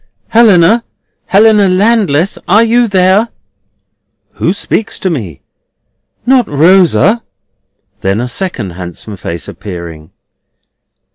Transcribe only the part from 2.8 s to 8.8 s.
there?" "Who speaks to me? Not Rosa?" Then a second